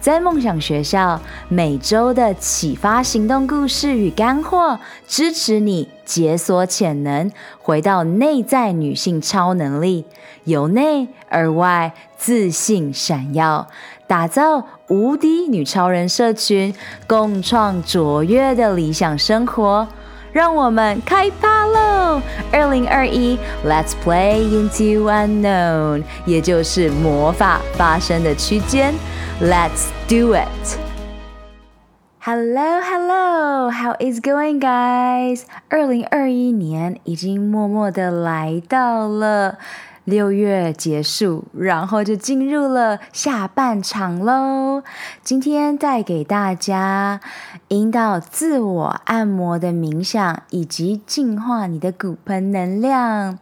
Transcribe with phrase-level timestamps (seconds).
[0.00, 4.78] 在梦想学校，每周的启发行动故事与干货，
[5.08, 7.30] 支持你解锁潜能，
[7.60, 10.04] 回到内在女性超能力，
[10.44, 13.66] 由内而外自信闪耀，
[14.06, 16.72] 打造无敌女超人社群，
[17.08, 19.88] 共创卓越的理想生活。
[20.30, 22.20] 让我们开趴喽！
[22.52, 23.36] 二零二一
[23.66, 28.94] ，Let's play into unknown，也就是魔法发生的区间。
[29.40, 30.78] Let's do it!
[32.18, 35.42] Hello, hello, how is going, guys?
[35.68, 39.58] 二零二一年已经默默的来到了
[40.02, 44.82] 六月结束，然后就进入了下半场喽。
[45.22, 47.20] 今天带给大家
[47.68, 53.38] 引导自我按摩的冥想，以及净化你的骨盆能量。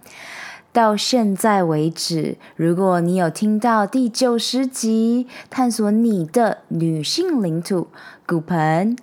[0.76, 7.88] 到现在为止，如果你有听到第九十集，探索你的女性领土
[8.26, 8.94] 骨盆，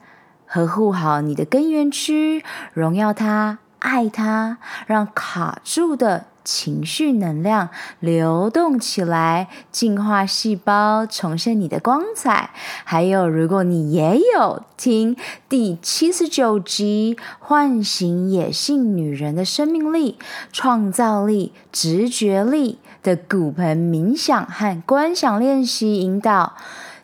[0.46, 6.28] 呵护好你的根源区，荣耀它，爱它，让卡住的。
[6.44, 12.52] 情绪能量流动起来，净化细胞，重现你的光彩。
[12.84, 15.16] 还有，如果你也有听
[15.48, 20.18] 第七十九集《唤醒野性女人的生命力、
[20.52, 26.54] 创造力、直觉力》的骨盆冥想和观想练习引导，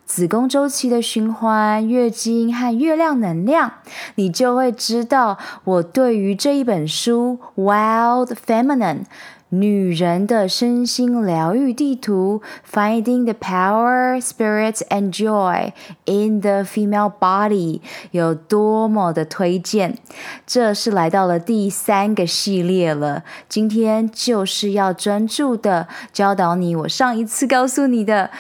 [0.10, 3.74] 子宫周期的循环、月经和月亮能量，
[4.16, 9.02] 你就会知道我对于这一本书《Wild Feminine》。
[9.50, 15.72] 女人的身心疗愈地图，Finding the power, spirit, and joy
[16.06, 19.96] in the female body，有多么的推荐？
[20.48, 23.24] 这是来到了第三个系列了。
[23.48, 28.32] 今天就是要专注的教导你，我上一次告诉你的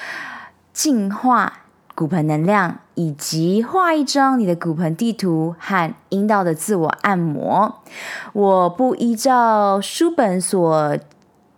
[0.73, 1.58] 净化。
[1.99, 7.81] 骨盆能量，以及画一张你的骨盆地图和阴道的自我按摩。
[8.31, 10.97] 我不依照书本所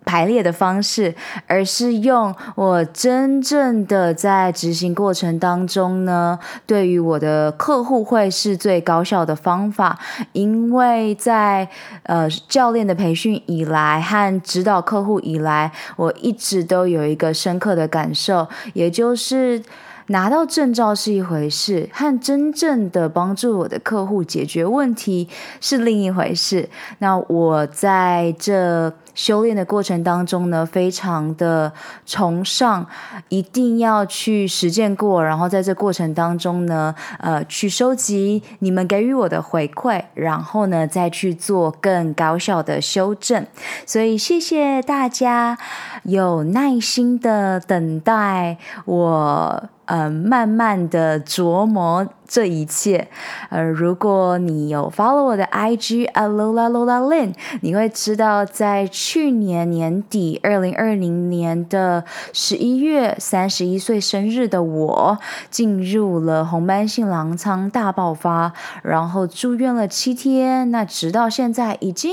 [0.03, 1.13] 排列的方式，
[1.45, 9.99] 而是用我真正的在执行过程当中呢，对于我的客户会是最高效的方法。
[10.31, 11.69] 因为在
[12.01, 19.61] 呃教练的培训以来和指导客户以来，我一直都有一个深刻的感受，也就是。
[20.11, 25.27] 拿到证照是一回事，和真正的帮助我的客户解决问题
[25.59, 26.69] 是另一回事。
[26.99, 31.71] 那我在这修炼的过程当中呢，非常的
[32.05, 32.85] 崇尚，
[33.29, 43.45] 一定要去实践过，然后在这过程当中呢，呃，去收集你们给予我的回馈，然后呢，再去做更高效的修正。
[43.85, 45.57] 所以谢谢大家
[46.03, 49.69] 有耐心的等待我。
[49.85, 53.09] 呃，慢慢的琢磨这一切。
[53.49, 65.17] 呃，如果你有 follow 我的 IG Alola Lola Lin，你会知道，在去年年底，二零二零年的十一月三十一岁生日的我，
[65.49, 68.53] 进入了红斑性狼疮大爆发，
[68.83, 70.71] 然后住院了七天。
[70.71, 72.11] 那直到现在已经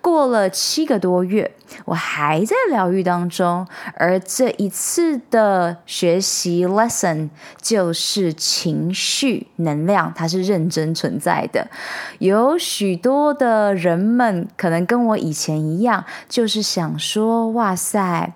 [0.00, 1.52] 过了七个多月，
[1.84, 3.66] 我还在疗愈当中。
[3.96, 7.07] 而这一次的学习 lesson。
[7.60, 11.68] 就是情绪能量，它是认真存在的。
[12.18, 18.32] 有许多的人们可能跟我以前一样，就是想说：“哇塞，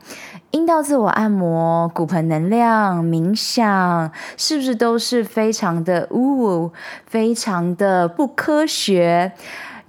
[0.50, 6.70] 阴道自我按摩、骨盆能量、冥想，是不是都是非常的呜，
[7.06, 9.32] 非常的不科学？”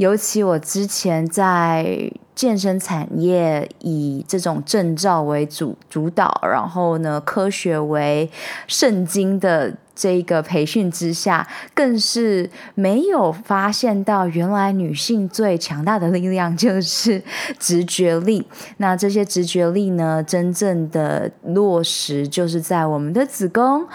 [0.04, 8.30] 尤其我之前在健身产业以这种证照为主主导，然后呢，科学为
[8.68, 17.24] 圣经的这个培训之下，更是没有发现到原来女性最强大的力量就是
[17.58, 18.46] 直觉力。
[18.78, 23.88] 那这些直觉力呢，真正的落实就是在我们的子宫。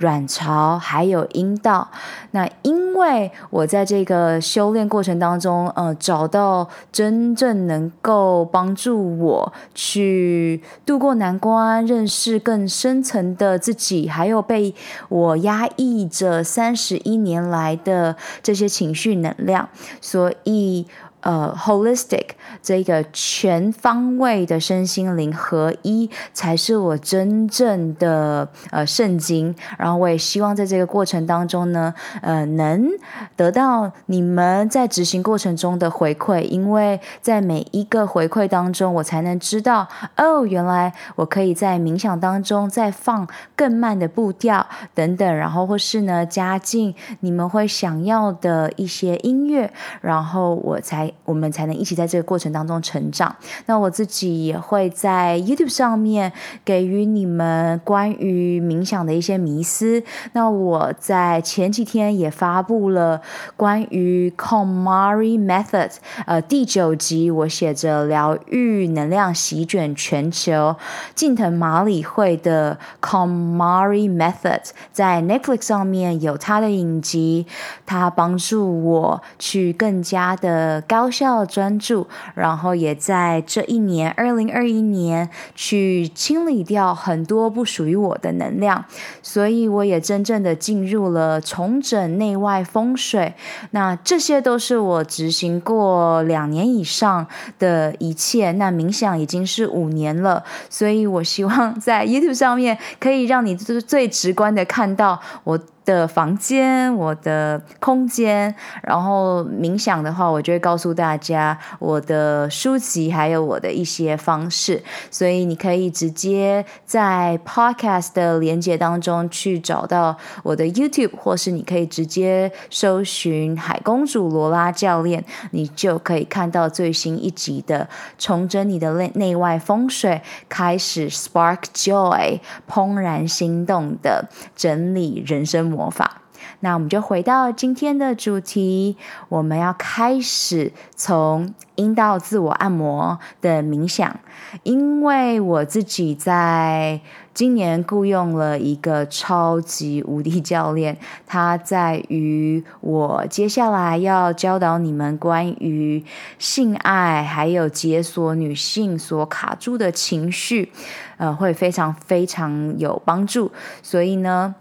[0.00, 1.88] 卵巢还有阴道，
[2.30, 14.74] 那因为我在这个修炼过程当中，呃，找到真正能够帮助我去度过难关、认识更深层的自己，还有被
[15.10, 19.68] 我压抑着三十一年来的这些情绪能量，
[20.00, 20.86] 所以。
[21.20, 22.28] 呃，holistic
[22.62, 29.54] 这个全方位的身心灵合一，才是我真正的呃圣经。
[29.76, 32.88] 然后我也希望在这个过程当中呢，呃，能
[33.36, 49.70] 得到你们在执行过程中的回馈，因为在每一个回馈当中，我才能知道哦，原来我可以在冥想当中再放更慢的步调等等，然后或是呢加进你们会想要的一些音乐，
[50.00, 51.09] 然后我才。
[51.24, 53.34] 我们才能一起在这个过程当中成长。
[53.66, 56.32] 那我自己也会在 YouTube 上面
[56.64, 60.02] 给予你们关于冥想的一些迷思。
[60.32, 63.20] 那我在前几天也发布了
[63.56, 65.90] 关于 komari Method，
[66.26, 70.76] 呃，第九集我写着疗愈能量席卷全球，
[71.14, 74.62] 近藤麻里惠的 komari Method，
[74.92, 77.46] 在 Netflix 上面有他的影集，
[77.84, 80.99] 他帮助我去更加的高。
[81.00, 88.84] 高效专注，然后也在这一年，二零二一年，去清理掉很多不属于我的能量，
[89.22, 93.32] 所以我也真正的进入了重整内外风水。
[93.70, 97.26] 那这些都是我执行过两年以上
[97.58, 98.52] 的一切。
[98.52, 105.58] 那冥想已经是五年了，所以我希望在 YouTube 上面可以让你最最直观的看到我。
[105.90, 108.54] 的房间，我的空间，
[108.84, 132.38] 然后冥想的话，我就会告诉大家我的书籍，还有我的一些方式，所以你可以直接在 Podcast 的连接当中去找到我的 YouTube，或是你可以直接搜寻海公主罗拉教练，你就可以看到最新一集的重整你的内内外风水，开始 Spark Joy，
[132.68, 135.79] 怦然心动的整理人生模。
[135.80, 136.20] 魔法，
[136.60, 138.98] 那我们就回到今天的主题，
[139.30, 144.20] 我们要开始从阴道自我按摩的冥想，
[144.62, 147.00] 因为我自己在
[147.32, 156.04] 今年雇佣了一个超级无敌教练，他在于我接下来要教导你们关于
[156.38, 160.70] 性爱，还有解锁女性所卡住的情绪，
[161.16, 163.50] 呃，会非常非常有帮助，
[163.82, 164.54] 所以呢。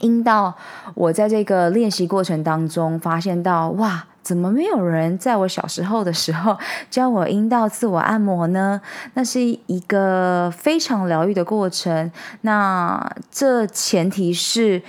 [0.00, 0.54] 阴道，
[0.94, 6.56] 我在这个练习过程当中发现到，哇，怎么没有人在我小时候的时候
[6.90, 8.80] 教我阴道自我按摩呢？
[9.14, 12.10] 那是一个非常疗愈的过程。
[12.40, 14.82] 那这前提是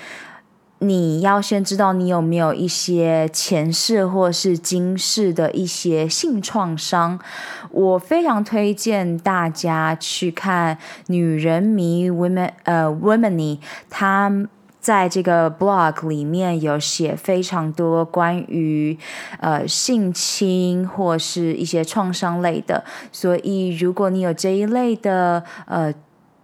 [0.79, 7.19] 你要先知道你有没有一些前世或是今世的一些性创伤。
[7.71, 10.75] 我非常推荐大家去看
[11.07, 13.59] 《女人迷》Women 呃 Womany
[13.89, 14.31] 她。
[14.83, 18.97] 在这个 blog 里面有写非常多关于
[19.39, 25.94] 呃性侵或是一些创伤类的，所以如果你有这一类的呃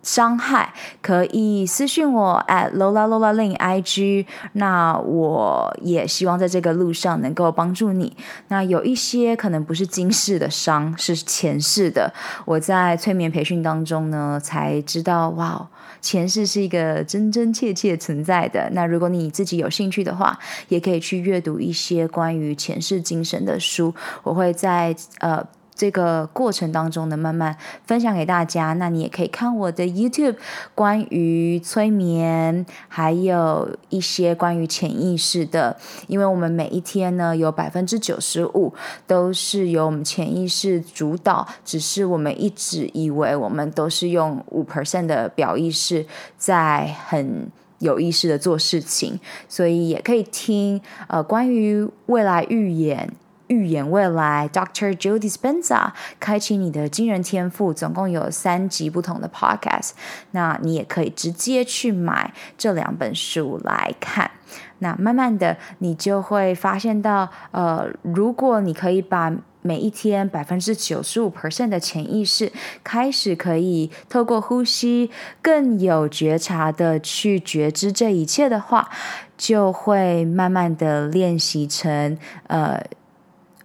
[0.02, 8.16] 伤害，可以私信我 at Lola Lola Lin IG，那我也希望在这个路上能够帮助你。
[8.48, 12.14] 那有一些可能不是今世的伤，是前世的。
[12.46, 15.68] 我在催眠培训当中呢，才知道哇。
[16.02, 18.70] 前世是一个真真切切存在的。
[18.74, 20.38] 那如果你自己有兴趣的话，
[20.68, 23.94] 也可以去阅读一些关于前世精神的书。
[24.24, 25.46] 我会在呃
[25.80, 27.56] 这个过程当中呢，慢慢
[27.86, 28.74] 分享给大家。
[28.74, 30.36] 那你也可以看我的 YouTube，
[30.76, 35.78] 关于催眠，还有一些关于潜意识的。
[36.08, 38.74] 因为我们每一天呢，有百分之九十五
[39.08, 46.06] 都是由我们潜意识主导，只是我们一直以为我们都是用五 percent 的表意识
[46.38, 49.18] 在很有意识的做事情。
[49.48, 53.10] 所以也可以听呃关于未来预言。
[53.50, 54.96] 预言未来，Dr.
[54.96, 59.92] Joe Dispenza 开启你的惊人天赋，总共有三集不同的 podcast，
[60.32, 64.30] 那你也可以直接去买这两本书来看。
[64.78, 72.52] 那慢慢的，你就会发现到，呃，如果你可以把每一天百分之九十五 percent 的潜意识
[72.84, 75.10] 开始可以透过呼吸
[75.42, 78.90] 更有觉察的去觉知这一切的话，
[79.36, 82.16] 就会慢慢的练习成
[82.46, 82.80] 呃。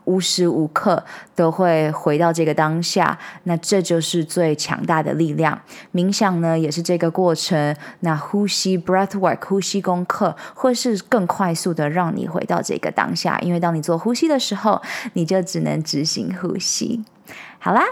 [0.05, 1.03] 无时无刻
[1.35, 5.61] 都会回到这个当下，那这就是最强大的力量。
[5.93, 7.75] 冥想呢，也是这个过程。
[8.01, 13.39] 那呼吸 （breath work） 呼吸功课，会是更快速的让你回到这个当下。
[13.41, 14.81] 因为当你做呼吸的时候，
[15.15, 17.05] 你就只能执行呼吸。
[17.59, 17.83] 好啦，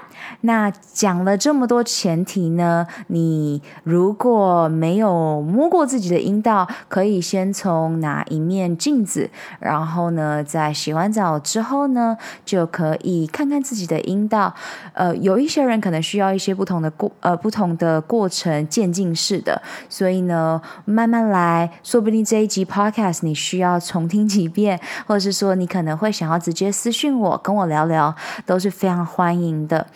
[0.43, 14.53] 那讲了这么多前提呢，你如果没有摸过自己的阴道，可以先从拿一面镜子，然后呢，在洗完澡之后呢，就可以看看自己的阴道。
[14.93, 29.87] 呃，有一些人可能需要一些不同的过呃不同的过程渐进式的，所以呢，慢慢来，说不定这一集 podcast 你需要重听几遍，或者是说你可能会想要直接私讯我，跟我聊聊，都是非常欢欢迎的，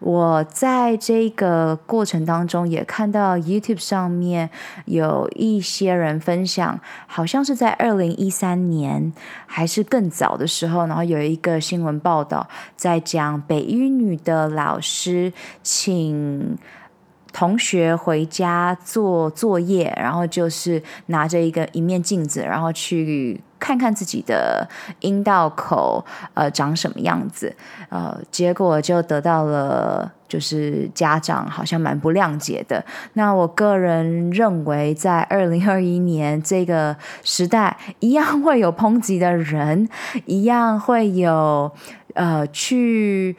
[0.00, 4.48] 我在这个过程当中也看到 YouTube 上面
[4.86, 9.12] 有一些人分享，好像是在二零一三年
[9.44, 15.30] 还是更早的时候，然后有一个新闻报道在讲北一女的老师
[15.62, 16.56] 请
[17.34, 23.42] 同学回家做作业，然后就是拿着一个一面镜子，然后去。
[23.58, 24.68] 看看自己的
[25.00, 27.54] 阴道口，呃，长什么样子，
[27.88, 32.84] 呃，结果就得到了，就是家长好像蛮不谅解的。
[33.14, 39.88] 那我个人认为，在二零二一年这个时代，一样会有抨击的人，
[40.24, 41.70] 一样会有
[42.14, 43.36] 呃去。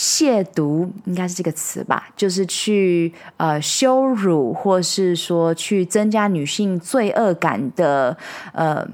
[0.00, 8.16] 亵渎应该是这个词吧，就是去呃羞辱，或是说去增加女性罪恶感的
[8.52, 8.86] 呃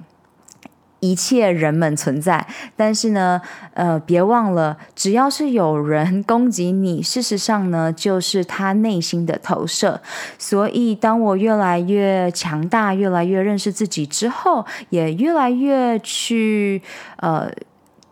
[1.01, 2.47] 一切人们存在。
[2.75, 3.39] 但是呢，
[3.75, 10.01] 呃，别忘了，只要是有人攻击你，事实上呢，就是他内心的投射。
[10.39, 16.81] 所以，当我越来越强大，越来越认识自己之后，也越来越去
[17.19, 17.53] 呃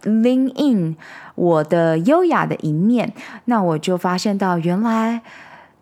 [0.02, 0.94] lean in。
[1.42, 3.12] 我的优雅的一面，
[3.46, 5.20] 那我就发现到，原来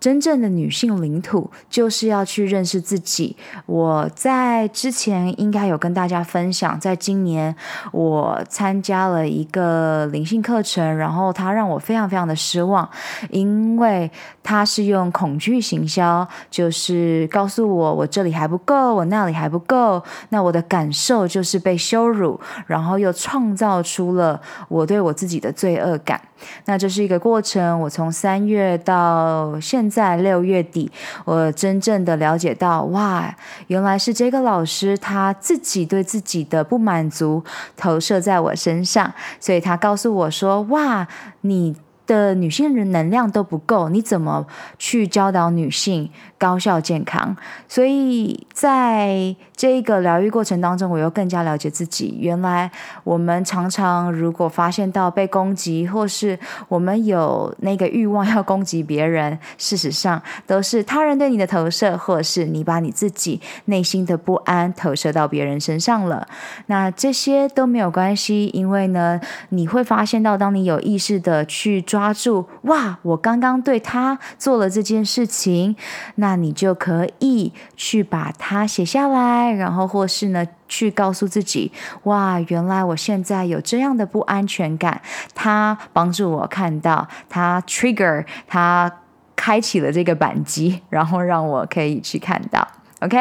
[0.00, 3.36] 真正的女性领土就是要去认识自己。
[3.66, 7.54] 我在之前应该有跟大家分享，在今年
[7.92, 12.88] 我参加了一个灵性课程，然后它让我非常非常的失望，
[13.28, 14.10] 因为
[14.42, 26.18] 它是用恐惧行销，就是告诉我我这里还不够，我那里还不够，那我的感受就是被羞辱，然后又创造出了我对我自己的罪恶感。
[26.64, 30.90] 那这是一个过程，我从三月到现在六月底，
[31.24, 33.34] 我真正的了解到，哇，
[33.66, 37.42] 原来是这个老师他自己对自己的不满足
[37.76, 41.06] 投射在我身上，所以他告诉我说，哇，
[41.42, 41.76] 你。
[42.06, 44.44] 的女性人能量都不够，你怎么
[44.80, 47.36] 去教导女性高效健康？
[47.68, 52.16] 所以在这个疗愈过程当中，我又更加了解自己。
[52.18, 52.68] 原来
[53.04, 66.26] 我们常常如果发现到被攻击，或是我们有那个欲望要攻击别人，事实上都是他人对你的投射，或是你把你自己内心的不安投射到别人身上了。
[66.66, 69.20] 那这些都没有关系，因为呢，
[69.50, 72.00] 你会发现到，当你有意识的去抓。
[72.00, 72.98] 抓住哇！
[73.02, 75.76] 我刚刚对他做了这件事情，
[76.14, 81.72] 那那你就可以去把它写下来，然后或是呢，去告诉自己
[82.04, 85.02] 哇，原来我现在有这样的不安全感。
[85.34, 88.88] 他帮助我看到，他 trigger，他
[89.34, 92.64] 开启了这个扳机， 然后让我可以去看到。
[93.00, 93.18] OK，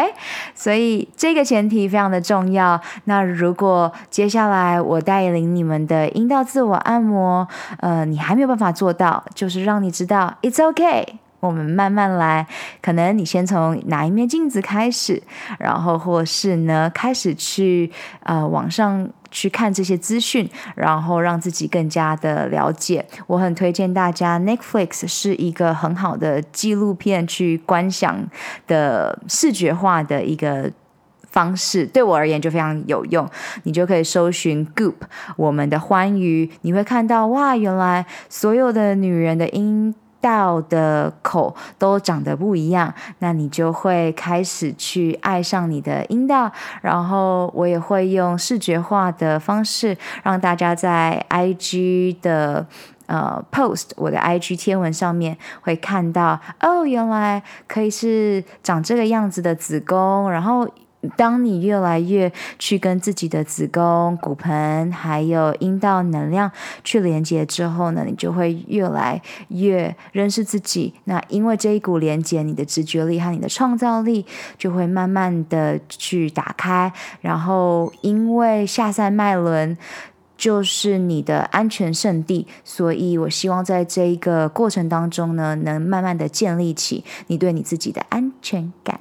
[0.53, 2.79] 所以这个前提非常的重要。
[3.05, 7.47] 那如果接下来我带领你们的阴道自我按摩，
[7.79, 11.17] 呃，你还没有办法做到，就是让你知道 It's OK。
[11.39, 12.45] 我们慢慢来，
[12.81, 15.21] 可能你先从哪一面镜子开始，
[15.57, 17.91] 然后或是呢开始去
[18.23, 23.05] 呃网上去看这些资讯，然后让自己更加的了解。
[23.27, 28.27] 我很推荐大家，Netflix 是一个很好的纪录片去观想
[28.67, 30.69] 的视觉化的一个
[31.29, 33.29] 方式，对我而言就非常有用。
[33.63, 34.95] 你就可以搜寻 Goop
[35.37, 39.95] 我们的欢愉，你会看到哇，原来所有的女人的音。
[40.21, 46.51] 道的口都长得不一样，那你就会开始去爱上你的阴道。
[46.81, 52.65] 然后我也会用视觉化的方式，让大家在 IG 的
[53.07, 60.67] 呃 post 我的 IG 贴文上面会看到，哦，原来可以是长这个样子的子宫，然后。
[61.15, 66.51] 当你越来越去跟自己的子宫、骨盆还有阴道能量
[66.83, 70.93] 去连接之后呢，你就会越来越认识自己。
[71.05, 74.25] 那因为这一股连接，你的直觉力和你的创造力
[74.57, 76.91] 就会慢慢的去打开。
[77.21, 79.77] 然后，因为下三脉轮
[80.35, 88.99] 就是你的安全圣地，所以我希望在这一个过程当中呢，能慢慢的建立起你对你自己的安全感。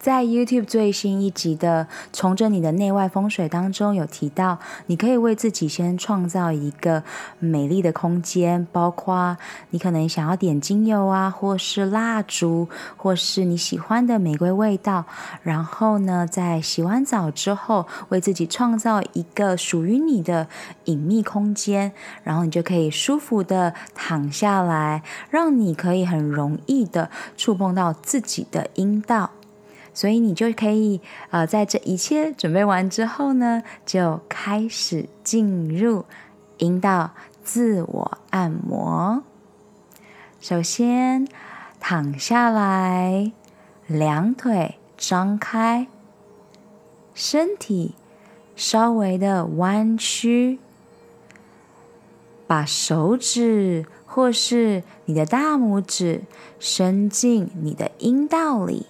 [0.00, 1.86] 在 YouTube 最新一集的
[2.18, 7.02] 《重整你的内外风水》当中有提到，你可以为自己先创造一个
[7.38, 9.36] 美丽的空间，包括
[9.68, 12.66] 你可能想要点精油啊，或是蜡烛，
[12.96, 15.04] 或是你喜欢的玫瑰味道。
[15.42, 20.48] 然后呢，在洗完澡之后，为自己创造一个属于你的
[20.86, 21.92] 隐秘空间，
[22.22, 29.32] 然后你就可以舒服的躺下来，让你可以很容易的触碰到自己的阴道。
[29.92, 36.04] 所以你就可以，呃，在这一切准备完之后呢，就开始进入
[36.58, 37.10] 阴道
[37.42, 39.22] 自我按摩。
[40.40, 41.26] 首先
[41.80, 43.32] 躺下来，
[43.86, 45.86] 两腿张开，
[47.14, 47.94] 身体
[48.56, 50.58] 稍微的弯曲，
[52.46, 56.22] 把手指或是你的大拇指
[56.58, 58.86] 伸进你的阴道里。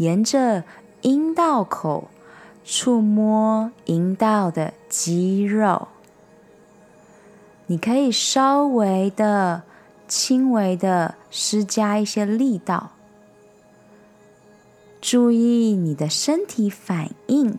[0.00, 0.64] 沿着
[1.02, 2.08] 阴道口
[2.64, 5.88] 触摸阴道的肌肉，
[7.66, 9.62] 你可以稍微的、
[10.08, 12.92] 轻微的施加一些力道，
[15.02, 17.58] 注意你的身体反应。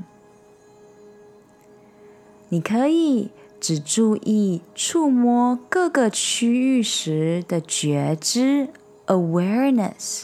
[2.50, 3.30] 你可以
[3.60, 8.70] 只注意触摸各个区域时的觉知
[9.06, 10.24] （awareness）。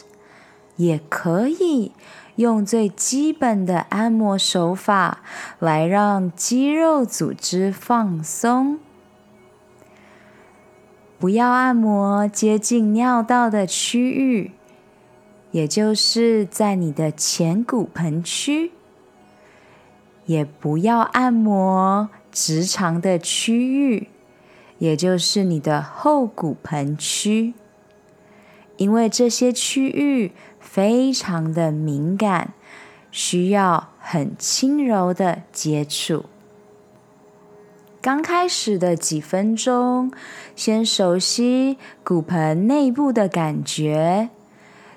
[0.78, 1.92] 也可以
[2.36, 5.20] 用最基本的按摩手法
[5.58, 8.78] 来让肌肉组织放松。
[11.18, 14.52] 不要按摩接近尿道的区域，
[15.50, 18.70] 也就是在你的前骨盆区；
[20.26, 24.06] 也不要按摩直肠的区域，
[24.78, 27.54] 也就是你的后骨盆区，
[28.76, 30.30] 因为这些区域。
[30.78, 32.54] 非常的敏感，
[33.10, 36.26] 需要很轻柔的接触。
[38.00, 40.12] 刚开始的几分钟，
[40.54, 44.30] 先熟悉骨盆内部的感觉，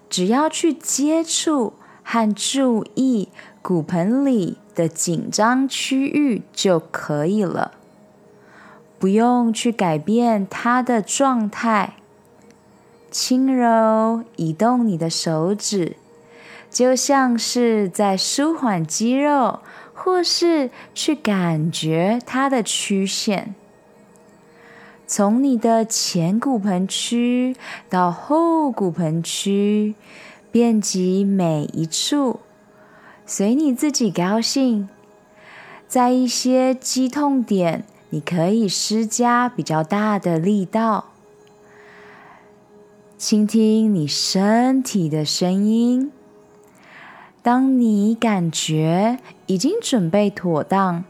[0.08, 1.74] 只要去接触
[2.04, 3.30] 和注意
[3.64, 7.72] 骨盆里的紧张区域就可以了，
[9.00, 11.96] 不用去改变它的状态。
[13.12, 15.98] 轻柔移动你的手指，
[16.70, 19.60] 就像是在舒缓肌肉，
[19.94, 23.54] 或是去感觉它的曲线。
[25.06, 27.58] 从你的前骨盆区
[27.90, 29.94] 到后骨盆区，
[30.50, 32.40] 遍及每一处，
[33.26, 34.88] 随你自己高兴。
[35.86, 41.08] 在一些肌痛点，你可以施加比较大的力道。
[43.22, 46.12] 倾听你身体的声音。
[47.44, 51.04] 当你感觉已经准备妥当，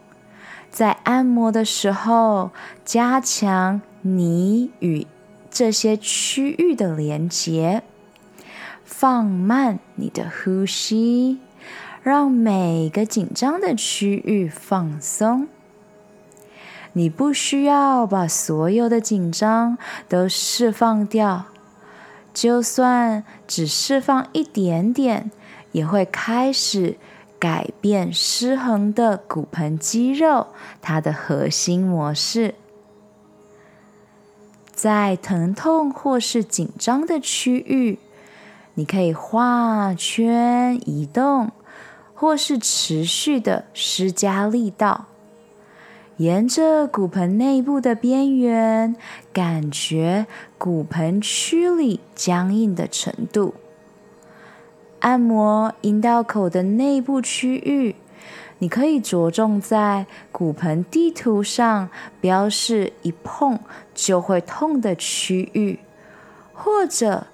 [0.69, 2.51] 在按摩的时候，
[2.83, 5.07] 加强你与
[5.49, 7.81] 这些区域的连接，
[8.83, 11.39] 放慢你的呼吸，
[12.03, 15.47] 让每个紧张的区域放松。
[16.91, 19.77] 你不需要把所有的紧张
[20.09, 21.45] 都释放掉。
[22.33, 25.29] 就算只释放一点点，
[25.71, 26.97] 也会开始
[27.37, 30.47] 改变失衡的骨盆肌肉，
[30.81, 32.55] 它的核心模式。
[34.73, 37.99] 在疼痛或是紧张的区域，
[38.73, 41.51] 你可以画圈移动，
[42.15, 45.05] 或是持续的施加力道。
[46.17, 48.95] 沿着骨盆内部的边缘，
[49.33, 53.55] 感觉骨盆区里僵硬的程度。
[54.99, 57.95] 按摩阴道口的内部区域，
[58.59, 63.57] 你可以着重在骨盆地图上标示一碰
[63.95, 65.79] 就会痛的区域，
[66.53, 67.25] 或者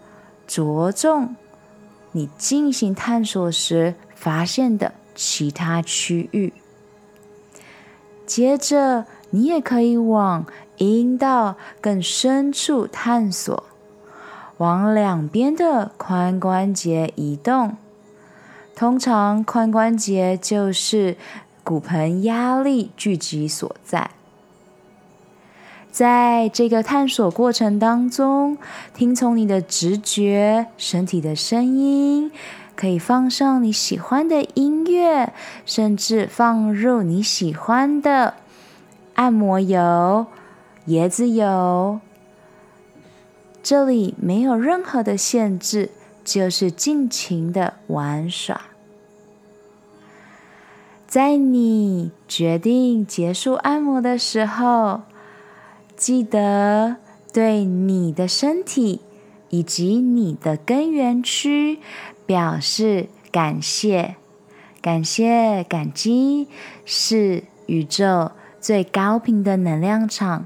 [0.48, 1.36] 着重
[2.14, 6.54] 你进行探索时发现的其他区域。
[8.28, 10.46] 接着，你也可以往
[10.78, 13.64] 阴道更深处探索，
[14.58, 17.78] 往两边的髋关节移动。
[18.76, 21.16] 通常，髋关节就是
[21.64, 24.12] 骨盆压力聚集所在。
[25.90, 28.58] 在这个探索过程当中，
[28.94, 32.32] 听从你的直觉，身体的声音。
[32.78, 35.34] 可以放上你喜欢的音乐，
[35.66, 38.36] 甚至放入你喜欢的
[39.16, 40.28] 按摩油、
[40.88, 42.00] 椰子油。
[43.64, 45.90] 这里没有任何的限制，
[46.24, 48.62] 就是尽情的玩耍。
[51.08, 55.02] 在你决定结束按摩的时候，
[55.96, 56.98] 记得
[57.34, 59.02] 对你的身体
[59.50, 61.80] 以及你的根源区
[62.28, 64.18] 表示感谢。
[64.80, 66.48] 感谢、感激
[66.86, 70.46] 是宇宙最高频的能量场，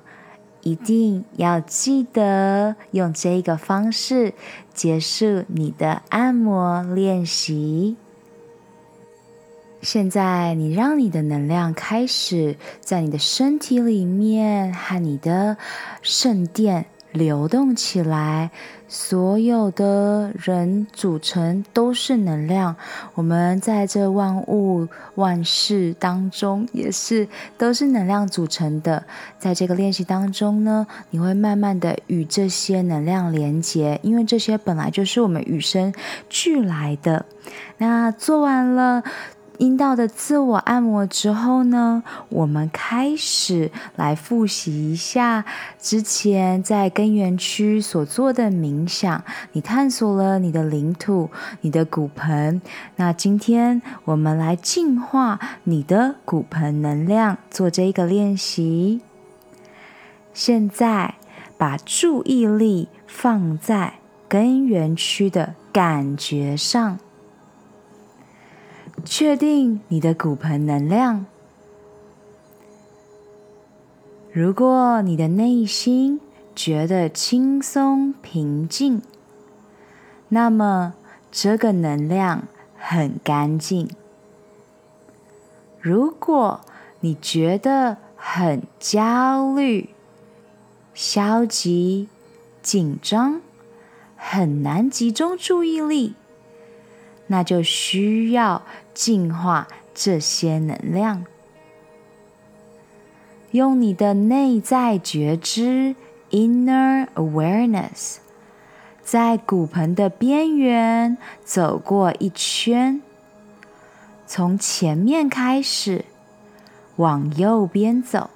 [0.61, 4.33] 一定要记得用这个方式
[4.73, 7.97] 结束你的按摩练习。
[9.81, 15.57] 现在，你让你的能量开始在你的身体里面和你的
[16.01, 18.51] 圣殿流动起来。
[18.93, 22.75] 所有的人组成都是能量，
[23.13, 27.25] 我们在这万物万事当中也是
[27.57, 29.01] 都是能量组成的。
[29.39, 35.93] 在这个练习当中呢，你会慢慢的与这些能量连接，因为这些本来就是我们与生
[36.27, 37.25] 俱来的。
[37.77, 39.01] 那做完了。
[39.61, 45.45] 阴道的自我按摩之后呢，我们开始来复习一下
[45.79, 49.23] 之前在根源区所做的冥想。
[49.51, 51.29] 你探索了你的领土，
[51.61, 52.59] 你的骨盆。
[52.95, 59.01] 那今天我们来净化你的骨盆能量，做这个练习。
[60.33, 61.13] 现在
[61.59, 66.97] 把注意力放在根源区的感觉上。
[69.03, 71.25] 确定你的骨盆能量。
[74.31, 76.21] 如果你的内心
[76.55, 79.01] 觉得轻松平静，
[80.29, 80.93] 那么
[81.29, 82.43] 这个能量
[82.77, 83.89] 很干净。
[85.79, 86.61] 如果
[87.01, 89.89] 你觉得很焦虑、
[90.93, 92.07] 消极、
[92.61, 93.41] 紧张，
[94.15, 96.13] 很难集中注意力，
[97.27, 98.61] 那就需要。
[98.93, 101.25] 净化这些能量，
[103.51, 105.95] 用你的内在觉知
[106.31, 108.17] （inner awareness）
[109.03, 113.01] 在骨盆的边缘走过一圈，
[114.25, 116.05] 从前面开始
[116.97, 118.29] 往右边走，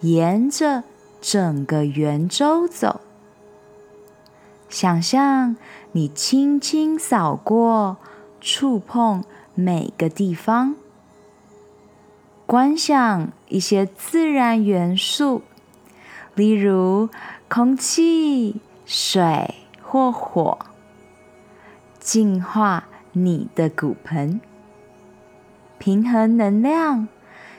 [0.00, 0.82] 沿着
[1.20, 3.00] 整个圆周走，
[4.68, 5.56] 想象
[5.92, 7.98] 你轻轻扫过。
[8.40, 9.24] 触碰
[9.54, 10.76] 每个地方，
[12.46, 15.42] 观想一些自然元素，
[16.34, 17.08] 例如
[17.48, 20.58] 空气、水或火，
[21.98, 24.40] 净化你的骨盆，
[25.78, 27.08] 平衡能量，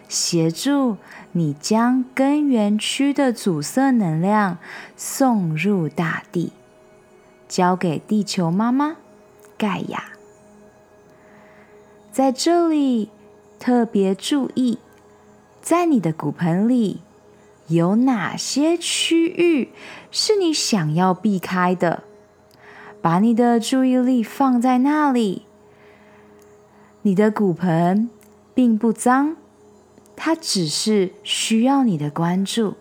[0.07, 0.97] 协助
[1.33, 4.57] 你将根源区的阻塞能量
[4.95, 6.53] 送入大地，
[7.47, 8.95] 交给地球妈妈
[9.57, 10.05] 盖亚。
[12.19, 13.11] 在这里，
[13.59, 14.77] 特别注意，
[15.61, 16.99] 在你的骨盆里
[17.69, 19.69] 有哪些区域
[20.11, 22.03] 是你想要避开的？
[23.01, 25.43] 把你的注意力放在那里。
[27.03, 28.09] 你的骨盆
[28.53, 29.37] 并不脏，
[30.17, 32.73] 它只是需要你的关注。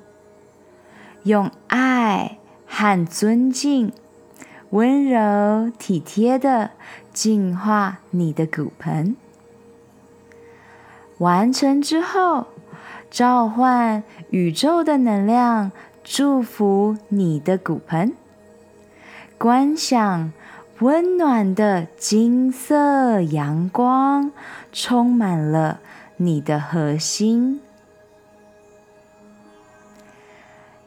[1.23, 3.93] 用爱和尊敬，
[4.71, 6.73] 温柔体贴的
[7.13, 9.15] 净化你的骨盆。
[11.19, 12.47] 完成之后，
[13.11, 15.73] 召唤宇宙的能量，
[16.05, 18.13] 祝福你的骨盆。
[19.37, 20.33] 观想
[20.81, 24.33] 温暖的金色阳光
[24.73, 25.81] 充满了
[26.17, 27.61] 你的核心。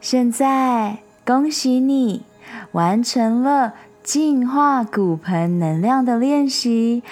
[0.00, 2.24] 现在，恭喜你
[2.72, 7.02] 完成了净化骨盆能量的练习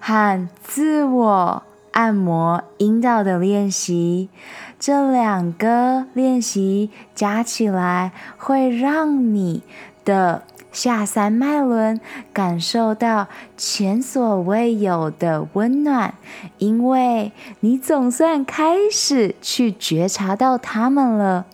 [0.00, 1.62] 和自我。
[1.92, 4.28] 按摩阴道的练习，
[4.78, 9.62] 这两个练习加起来会让你
[10.04, 12.00] 的下三脉轮
[12.32, 13.26] 感受到
[13.56, 16.14] 前所未有的温暖，
[16.58, 21.46] 因为你总算开始去觉察到它们了。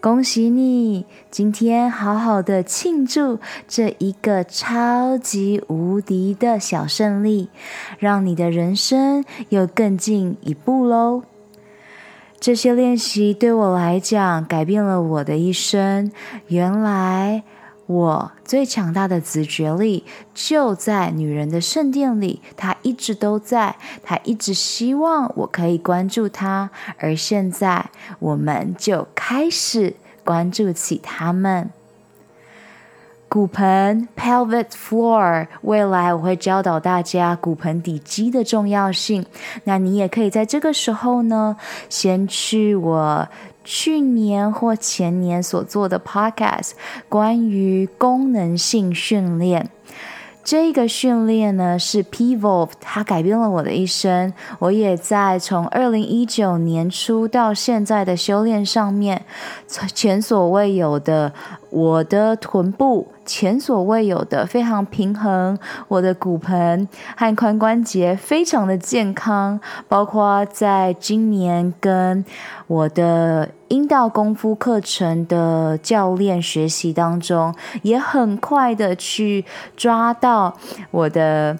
[0.00, 7.50] 恭喜你，今天好好的庆祝这一个超级无敌的小胜利，
[7.98, 11.22] 让你的人生又更进一步喽！
[12.40, 16.10] 这些练习对我来讲改变了我的一生。
[16.46, 17.42] 原来。
[17.90, 23.74] 我最强大的直觉力就在女人的圣殿里，她一直都在，
[24.04, 31.70] 她一直希望我可以关注她，而现在我们就开始关注起她们。
[33.28, 39.24] 骨盆 （pelvic floor），未来我会教导大家骨盆底肌的重要性。
[39.62, 41.56] 那你也可以在这个时候呢，
[41.88, 43.28] 先去我
[43.72, 46.72] 去年或前年所做的 podcast，
[47.08, 49.70] 关于功能性训练。
[50.42, 54.32] 这个训练呢是 Pivot，它改变了我的一生。
[54.58, 59.24] 我也在从二零一九年初到现在的修炼上面，
[59.94, 61.32] 前所未有的。
[61.70, 72.24] 我的臀部前所未有的非常平衡，我的骨盆和髋关节非常的健康，包括在今年跟
[72.66, 79.44] 我的阴道功夫课程的教练学习当中，也很快的去
[79.76, 80.56] 抓到
[80.90, 81.56] 我的。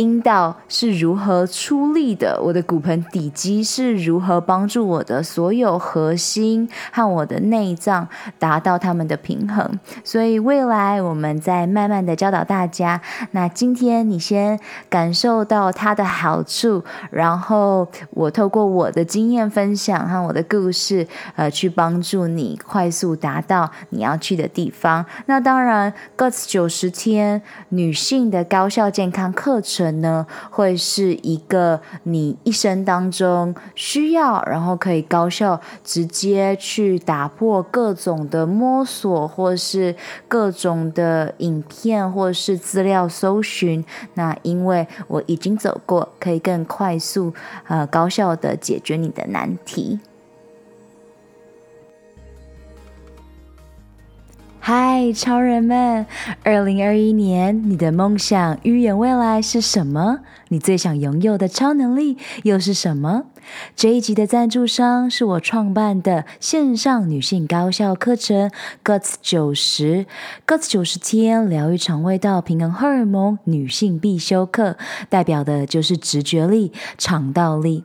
[0.00, 2.40] 阴道是如何出力的？
[2.42, 8.08] 我的骨盆底肌是如何帮助我的所有核心和我的内脏
[8.38, 9.78] 达到它们的平衡？
[10.02, 13.02] 所以未来我们再慢慢的教导大家。
[13.32, 14.58] 那今天你先
[14.88, 25.04] 感受到它的好处，然后我透过我的经验分享和我的故事，呃，去帮助你快速达到你要去的地方。
[25.26, 29.89] 那当然，Guts 九十天女性的高效健康课程。
[30.00, 39.94] 呢，会是一个你一生当中需要，然后可以高效直接去打破各种的摸索，或是
[40.28, 43.84] 各种的影片，或是资料搜寻。
[44.14, 47.32] 那因为我已经走过，可以更快速、
[47.66, 50.00] 呃高效的解决你的难题。
[54.62, 56.04] 嗨，超人们！
[56.44, 60.20] 二零二一年，你的梦想预言未来是什么？
[60.48, 63.24] 你最想拥有的超能力又是什么？
[63.74, 68.50] 这一集的赞助商是我创办的线上女性高效课程
[68.84, 70.04] Guts 九十
[70.46, 74.76] ，Guts 九十天疗愈肠胃道平衡荷尔蒙女性必修课，
[75.08, 77.84] 代表的就是直觉力、肠道力。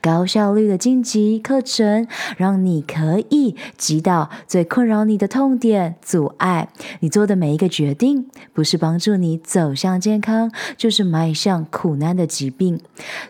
[0.00, 6.68] 高效率的晋级课程，让你可以击倒最困扰你的痛点、阻碍。
[7.00, 12.80] 你做的每一个决定，不是帮助你走向健康，就是迈向苦难的疾病。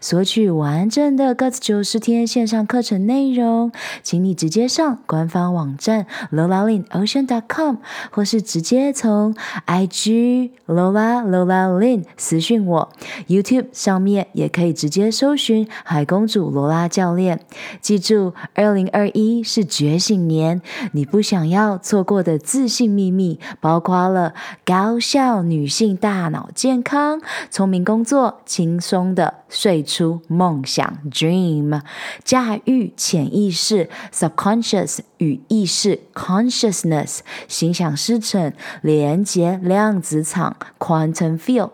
[0.01, 7.77] 索取完整的 Guts 九十天线上课程内容，请你直接上官方网站 lolalinOcean.com，
[8.11, 9.35] 或是直接从
[9.67, 12.93] IG Lola Lola Lin 私讯我。
[13.29, 17.41] YouTube 上面也可以直接搜寻海公主罗拉教练。
[17.81, 20.61] 记住，二零二一是觉醒年，
[20.93, 23.41] 你不想要错过的自信秘密。
[23.61, 31.81] 包括了高效女性大脑健康、聪明工作、轻松的睡出梦想 （dream）、
[32.23, 41.71] 驾驭潜意识 （subconscious） 与意识 （consciousness）、心想事成、连接量子场 （quantum field）、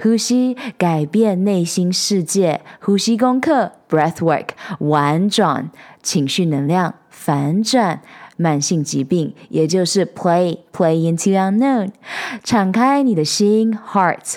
[0.00, 5.70] 呼吸改变内心世界、呼吸功课 （breathwork）、玩转
[6.02, 8.02] 情绪能量反转。
[8.36, 11.90] 慢性疾病，也就是 play play into unknown，
[12.42, 14.36] 敞开你的心 heart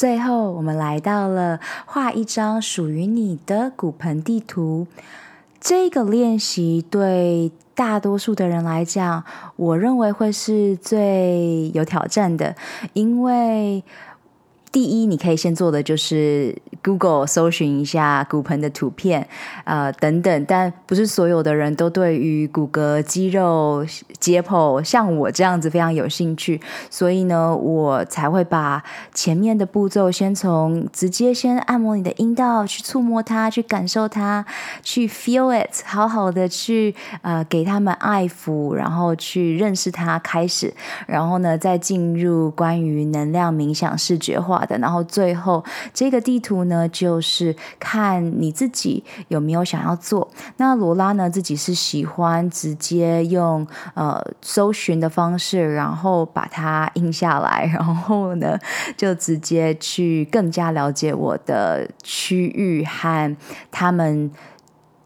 [0.00, 4.86] 最后，我们来到了画一张属于你的骨盆地图。
[5.60, 7.52] 这个练习对。
[7.72, 9.24] 大多数的人来讲，
[9.56, 12.54] 我认为会是最有挑战的，
[12.92, 13.82] 因为
[14.72, 19.26] 第一，你可以先做的就是 Google 搜寻一下骨盆的图片，
[19.64, 23.84] 呃，等等，但不是所有的人都对于骨骼、肌肉、
[24.20, 28.80] 解剖像我这样子非常有兴趣，所以呢，我才会把
[29.12, 34.46] 前面的步骤先从直接先按摩你的阴道，去触摸它，去感受它，
[34.84, 40.72] 去 feel it，好好的去呃给他们爱抚，然后去认识它开始，
[41.08, 46.70] 然后呢，再进入关于能量冥想视觉化的，然后最后这个地图呢。
[46.70, 50.30] 呢，就是看你自己有没有想要做。
[50.58, 58.56] 那罗拉呢，自己是喜欢直接用呃搜寻的方式，然后把它印下来，然后呢
[58.96, 63.36] 就直接去更加了解我的区域和
[63.72, 64.30] 他们。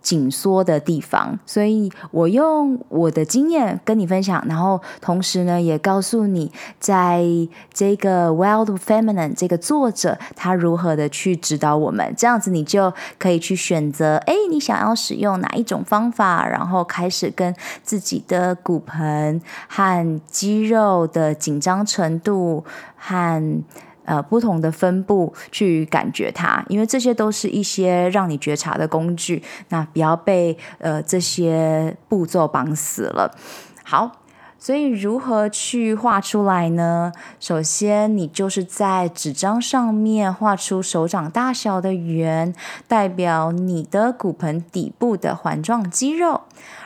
[0.05, 7.25] 紧缩的地方，所以我用我的经验跟你分享，然后同时呢，也告诉你，在
[7.73, 22.63] 这个 Wild Feminine 这个作者他如何的去指导我们，这样子你就可以去选择，哎，你想要使用哪一种方法，然后开始跟自己的骨盆和肌肉的紧张程度
[22.97, 23.65] 和。
[24.05, 29.43] 呃，不同的分布去感觉它，因为这些都是一些让你觉察的工具。
[29.69, 33.35] 那不要被呃这些步骤绑死了。
[33.83, 34.23] 好，
[34.59, 37.13] 所以如何去画出来呢？
[37.39, 42.55] 首先，你就是在纸张上面画出手掌大小的圆，
[42.89, 46.43] 代表你的骨盆底部的环状肌肉。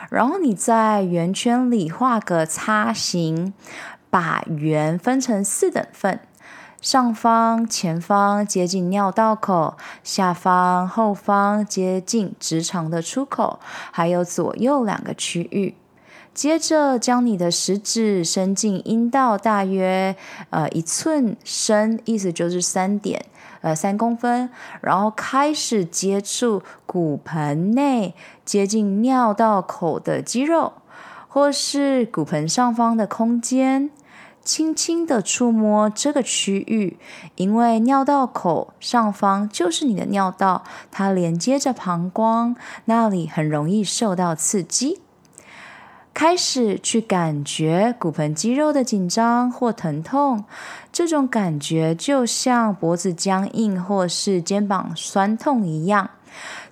[0.09, 3.53] 然后你在圆圈里画个叉形，
[4.09, 6.19] 把圆分成四等份。
[6.81, 13.59] 上方、前方接近尿道口，下方、后方接近直肠的出口，
[13.91, 15.75] 还有左右两个区域。
[16.33, 20.15] 接着，将你的食指伸进阴道，大约
[20.51, 23.25] 呃一寸深，意思就是三点
[23.59, 28.15] 呃三公分，然后开始接触骨盆内
[28.45, 30.71] 接近尿道口的肌肉，
[31.27, 33.89] 或是骨盆上方的空间。
[34.43, 36.97] 轻轻的触摸这个区域，
[37.35, 45.01] 因为尿道口上方就是你的尿道，它连接着膀胱，那里很容易受到刺激。
[46.11, 50.43] 开始去感觉骨盆肌肉的紧张或疼痛，
[50.91, 56.09] 这种感觉就像脖子僵硬或是肩膀酸痛一样。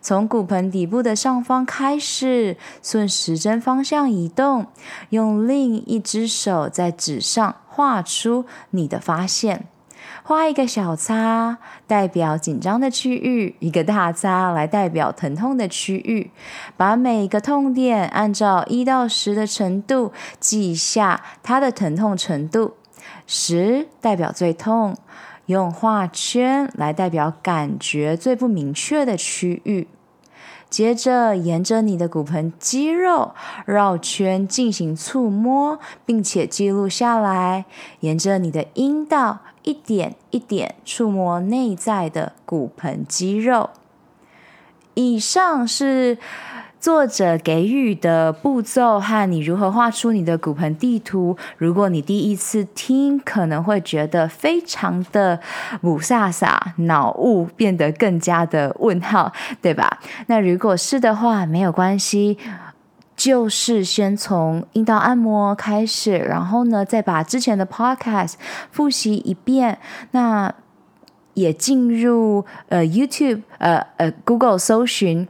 [0.01, 4.67] 从骨盆底部的上方开始，顺时针方向移动，
[5.09, 9.67] 用另一只手在纸上画出你的发现。
[10.23, 16.31] 画一个小叉，代表紧张的区域；一个大叉来代表疼痛的区域。
[16.75, 22.75] 把每一个痛点按照一到十的程度记下它的疼痛程度，
[23.25, 24.97] 十代表最痛。
[25.47, 29.87] 用画圈来代表感觉最不明确的区域，
[30.69, 33.33] 接着沿着你的骨盆肌肉
[33.65, 37.65] 绕圈进行触摸，并且记录下来。
[38.01, 43.71] 沿着你的阴道一点一点触摸内在的骨盆肌肉。
[44.93, 46.17] 以上是。
[46.87, 55.37] 作者给予的步骤和你如何画出你的骨盆地图，如果你第一次听，可能会觉得非常的
[55.81, 59.99] 雾煞煞，脑雾变得更加的问号，对吧？
[60.27, 62.37] 那如果是的话，没有关系，
[63.17, 68.35] 就是先从阴道按摩开始，然后呢，再把之前的 podcast
[68.71, 69.79] 复习一遍。
[70.11, 70.53] 那
[71.33, 75.27] 也进入呃 YouTube 呃呃 Google 搜寻。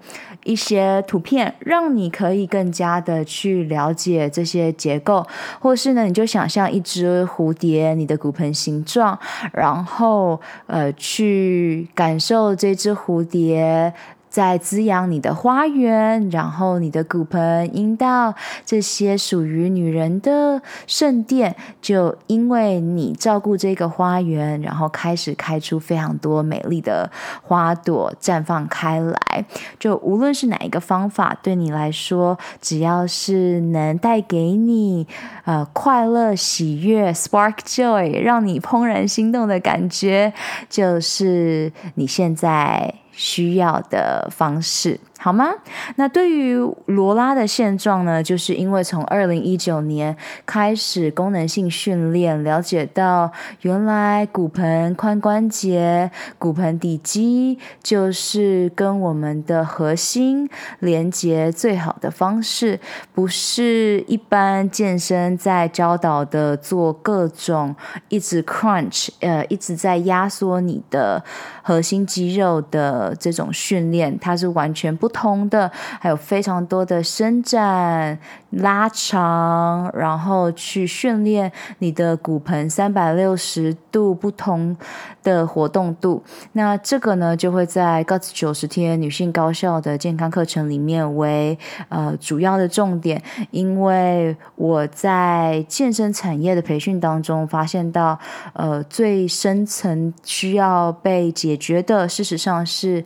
[0.47, 5.27] 一些图片，让你可以更加的去了解这些结构，
[5.59, 9.19] 或是呢，你就想象一只蝴蝶，你的骨盆形状，
[9.51, 13.93] 然后呃，去感受这只蝴蝶
[14.29, 18.33] 在滋养你的花园，然后你的骨盆、阴道
[18.65, 27.09] 这些属于女人的圣殿，就因为你照顾这个花园，然后开始开出非常多美丽的
[27.41, 29.45] 花朵，绽放开来。
[29.79, 35.07] 就无论是哪一个方法，对你来说，只要是能带给你
[35.45, 40.33] 呃快乐、喜悦、spark joy，让你怦然心动的感觉，
[40.69, 44.99] 就是你现在需要的方式。
[45.19, 45.51] 好吗？
[45.95, 46.55] 那对于
[46.85, 50.15] 罗拉的现状呢，就是因为从二零一九年
[50.45, 60.47] 开始功能性训练，了解到原来骨盆、髋关节、骨盆底肌就是跟我们的核心
[60.79, 62.79] 连接最好的方式，
[63.13, 67.75] 不是一般健身在教导的做各种
[68.09, 71.23] 一直 crunch，呃，一直在压缩你的
[71.63, 75.06] 核心肌肉的这种训练，它是完全不。
[75.07, 81.49] 不同的，还有非常多的伸展、拉长，然后去训练
[81.79, 84.75] 你的骨盆三百六十度不同
[85.23, 86.21] 的活动度。
[86.51, 93.23] 那这个呢，就会在 Got 九十天女性高效的健康课程里面为呃主要的重点。
[93.51, 98.19] 因为我在健身产业的培训当中发现到，
[98.51, 103.05] 呃，最深层需要被解决的，事实上是。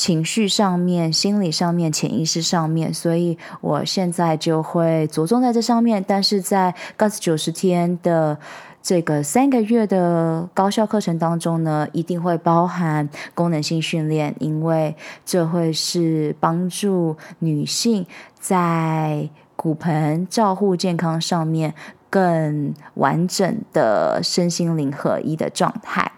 [0.00, 6.02] 情绪上面、心理上面、潜意识上面，所以我现在就会着重在这上面。
[6.08, 8.38] 但是在 Guts 九十天的
[8.82, 14.96] 这个三个月的高效课程当中呢，一定会包含功能性训练，因为
[15.26, 18.06] 这会是帮助女性
[18.38, 21.74] 在骨盆照护健康上面。
[22.10, 26.10] 更完整的身心灵合一的状态，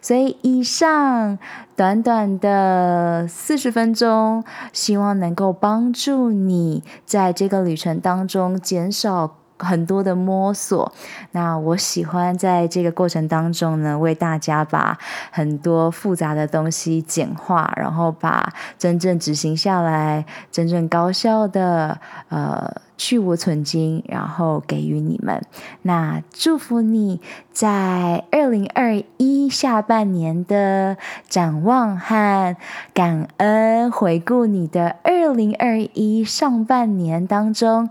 [0.00, 1.38] 所以以上
[1.76, 10.92] 短短的四十分钟，希望能够帮助你在这个旅程当中减少很多的摸索。
[11.32, 14.98] 那我喜欢在这个过程当中呢，为大家把
[15.30, 22.70] 很多复杂的东西简化，然后把真正执行下来、真正高效的呃。
[23.00, 25.42] 去芜存菁，然后给予你们。
[25.80, 27.18] 那祝福你
[27.50, 32.54] 在二零二一下半年的展望和
[32.92, 37.88] 感恩，回顾你的二零二一上半年当中，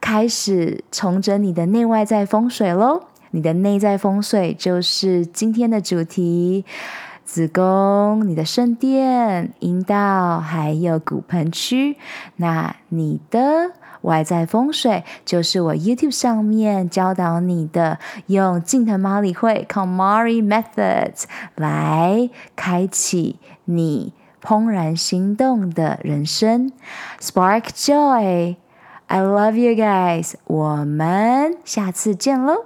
[0.00, 3.04] 开始重整你的内外在风水喽。
[3.30, 6.64] 你的内在风水就是今天的主题：
[7.24, 11.96] 子宫、你的圣殿、阴道，还有骨盆区。
[12.36, 13.72] 那你的。
[14.02, 21.24] 外在风水就是我 YouTube 上面教导你的，用近藤麻里会 KonMari Methods
[21.56, 26.70] 来开启你怦然心动的人生。
[27.20, 28.56] Spark Joy）
[29.07, 32.65] Joy，I love you guys，我们下次见喽。